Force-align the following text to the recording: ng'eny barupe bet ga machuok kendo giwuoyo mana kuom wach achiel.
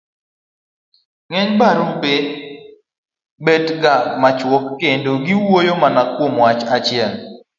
ng'eny 1.29 1.51
barupe 1.59 2.13
bet 3.45 3.67
ga 3.83 3.95
machuok 4.21 4.65
kendo 4.81 5.11
giwuoyo 5.25 5.73
mana 5.81 6.01
kuom 6.15 6.33
wach 6.43 6.61
achiel. 6.75 7.11